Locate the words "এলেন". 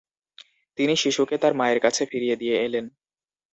2.65-2.85